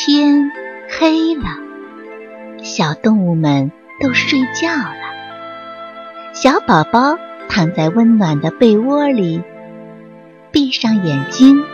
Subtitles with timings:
[0.00, 0.52] 天
[0.88, 1.42] 黑了，
[2.62, 6.32] 小动物们都睡觉了。
[6.32, 9.42] 小宝宝躺在温暖的被窝里，
[10.52, 11.64] 闭上眼睛，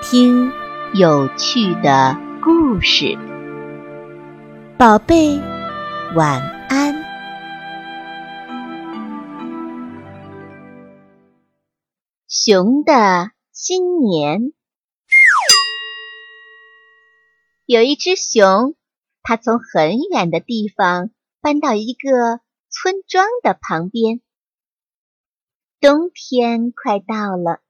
[0.00, 0.50] 听
[0.94, 3.18] 有趣的故事。
[4.78, 5.38] 宝贝，
[6.14, 6.40] 晚
[6.70, 6.94] 安。
[12.26, 14.52] 熊的新年。
[17.66, 18.76] 有一只熊，
[19.22, 24.20] 它从很远的地方搬到一个村庄的旁边。
[25.80, 27.60] 冬天快到了，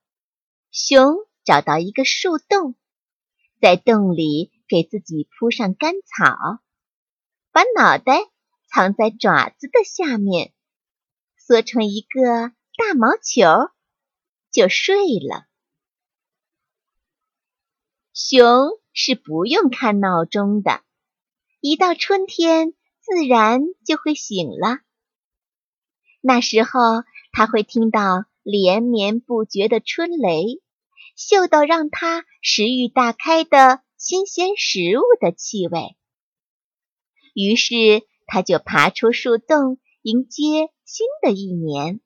[0.70, 2.74] 熊找到一个树洞，
[3.58, 6.60] 在洞里给自己铺上干草，
[7.50, 8.18] 把脑袋
[8.66, 10.52] 藏在爪子的下面，
[11.38, 13.70] 缩成一个大毛球，
[14.50, 15.46] 就睡了。
[18.12, 18.78] 熊。
[18.98, 20.80] 是不用看闹钟的，
[21.60, 24.78] 一到春天自然就会醒了。
[26.22, 30.62] 那时候，他会听到连绵不绝的春雷，
[31.14, 35.94] 嗅到让他食欲大开的新鲜食物的气味。
[37.34, 42.00] 于是，他就爬出树洞，迎接新的一年。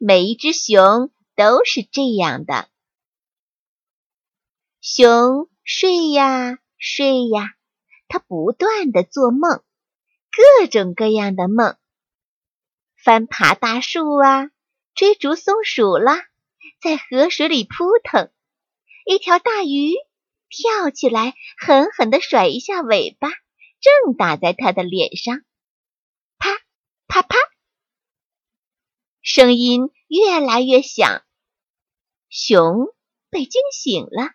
[0.00, 2.68] 每一只熊都是这样的。
[4.86, 7.54] 熊睡呀睡呀，
[8.06, 9.64] 它不断的做梦，
[10.30, 11.78] 各种各样的梦，
[13.02, 14.50] 翻爬大树啊，
[14.94, 16.26] 追逐松鼠啦，
[16.82, 18.30] 在河水里扑腾，
[19.06, 19.94] 一条大鱼
[20.50, 25.42] 跳起来，狠狠地甩一下尾巴，正打在它的脸上，
[26.36, 26.50] 啪
[27.06, 27.38] 啪啪，
[29.22, 31.24] 声音越来越响，
[32.28, 32.94] 熊
[33.30, 34.34] 被惊醒了。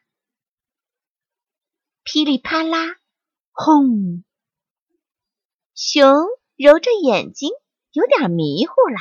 [2.12, 2.98] 噼里啪啦，
[3.52, 4.24] 轰！
[5.76, 6.26] 熊
[6.56, 7.52] 揉着眼睛，
[7.92, 8.98] 有点迷糊了。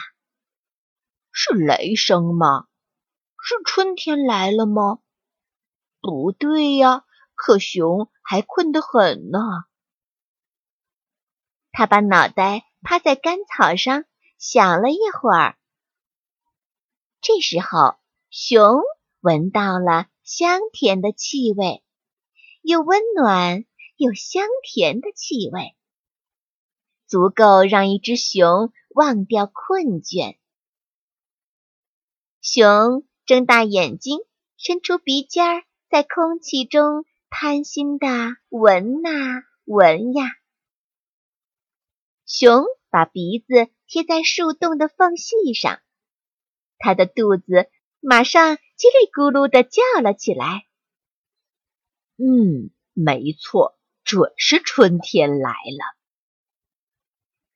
[1.33, 2.67] 是雷声吗？
[3.43, 4.99] 是春天来了吗？
[6.03, 9.39] 不对呀，可熊还困得很呢。
[11.73, 14.05] 他把脑袋趴在干草上，
[14.37, 15.57] 想了一会儿。
[17.23, 17.97] 这时候，
[18.29, 18.83] 熊
[19.21, 21.83] 闻到了香甜的气味。
[22.61, 23.65] 又温暖
[23.97, 25.75] 又香甜的气味，
[27.07, 30.37] 足够让一只熊忘掉困倦。
[32.41, 34.21] 熊睁大眼睛，
[34.57, 38.07] 伸出鼻尖儿，在空气中贪心的
[38.49, 39.11] 闻呐
[39.65, 40.25] 闻呀。
[42.27, 45.81] 熊把鼻子贴在树洞的缝隙上，
[46.79, 47.71] 它的肚子
[48.01, 50.68] 马上叽里咕噜的叫了起来。
[52.21, 55.97] 嗯，没错，准是春天来了。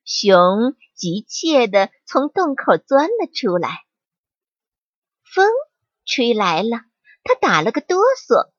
[0.05, 3.85] 熊急切地从洞口钻了出来。
[5.25, 5.49] 风
[6.05, 6.83] 吹来了，
[7.25, 8.53] 它打了个哆嗦，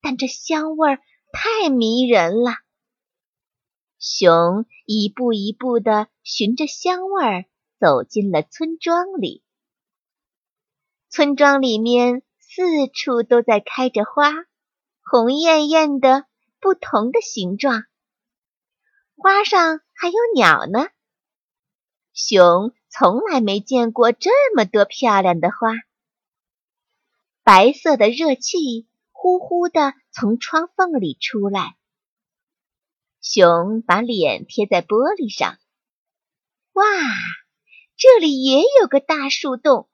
[0.00, 2.52] 但这香味儿太迷人了。
[4.00, 7.44] 熊一步一步地循着香味儿
[7.78, 9.44] 走进了村庄里。
[11.08, 14.32] 村庄里面四处都在开着花。
[15.10, 16.26] 红艳艳的，
[16.60, 17.86] 不同的形状，
[19.16, 20.90] 花上还有鸟呢。
[22.12, 25.70] 熊从来没见过这么多漂亮的花。
[27.42, 31.78] 白色的热气呼呼的从窗缝里出来。
[33.22, 35.56] 熊把脸贴在玻璃上，
[36.74, 36.84] 哇，
[37.96, 39.88] 这里也有个大树洞，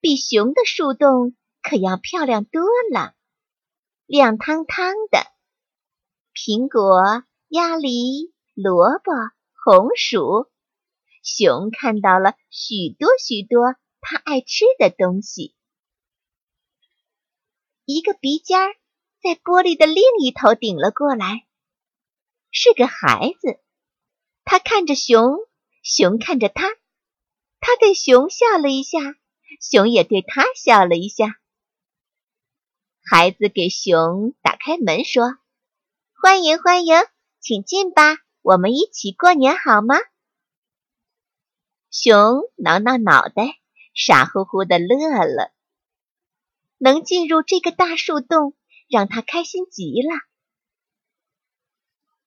[0.00, 3.14] 比熊的树洞可要漂亮多了。
[4.06, 5.26] 亮堂堂的
[6.34, 9.12] 苹果、鸭梨、萝卜、
[9.64, 10.50] 红薯，
[11.22, 15.56] 熊看到了许多许多它爱吃的东西。
[17.86, 18.74] 一个鼻尖儿
[19.22, 21.46] 在玻璃的另一头顶了过来，
[22.50, 23.58] 是个孩子。
[24.44, 25.38] 他看着熊，
[25.82, 26.68] 熊看着他，
[27.58, 28.98] 他对熊笑了一下，
[29.62, 31.40] 熊也对他笑了一下。
[33.06, 35.36] 孩子给熊打开门，说
[36.22, 36.96] ：“欢迎欢迎，
[37.38, 39.94] 请进吧，我们一起过年好吗？”
[41.92, 43.60] 熊挠挠脑袋，
[43.92, 44.96] 傻乎乎的乐
[45.26, 45.52] 了。
[46.78, 48.56] 能进入这个大树洞，
[48.88, 50.08] 让他开心极了。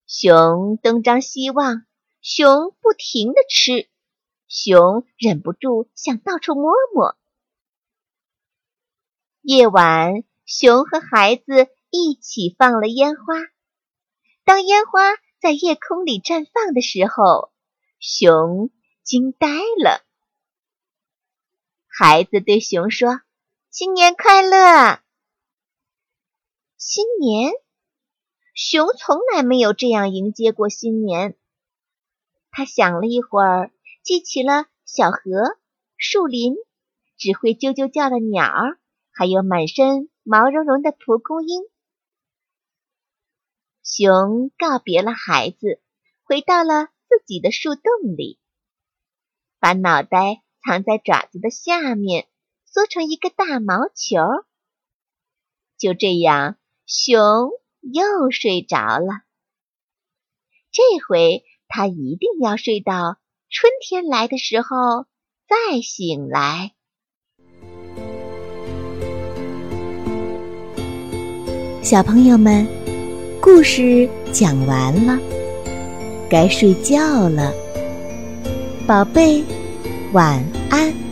[0.06, 1.88] 熊东张西望，
[2.22, 3.90] 熊不停的吃，
[4.48, 7.18] 熊忍不住想到处摸摸。
[9.42, 10.24] 夜晚。
[10.48, 13.36] 熊和孩子一起放了烟花。
[14.46, 15.02] 当烟花
[15.42, 17.52] 在夜空里绽放的时候，
[18.00, 18.70] 熊
[19.04, 20.06] 惊呆了。
[21.86, 23.20] 孩子对熊说
[23.70, 25.02] ：“新年快乐！”
[26.80, 27.52] 新年，
[28.56, 31.36] 熊从来没有这样迎接过新年。
[32.52, 33.70] 他想了一会儿，
[34.02, 35.20] 记起了小河、
[35.98, 36.56] 树林、
[37.18, 38.80] 只会啾啾叫的鸟儿，
[39.12, 41.64] 还有满身毛茸茸的蒲公英。
[43.82, 45.82] 熊告别了孩子，
[46.22, 47.84] 回到了自己的树洞
[48.18, 48.38] 里，
[49.58, 52.28] 把脑袋藏在爪子的下面，
[52.66, 54.20] 缩成一个大毛球。
[55.78, 56.58] 就这样。
[56.86, 57.50] 熊
[57.82, 59.08] 又睡着了。
[60.72, 63.18] 这回他一定要睡到
[63.50, 65.06] 春天来的时候
[65.48, 66.77] 再醒来。
[71.90, 72.68] 小朋友们，
[73.40, 75.18] 故事讲完了，
[76.30, 77.54] 该睡觉了，
[78.86, 79.42] 宝贝，
[80.12, 81.07] 晚安。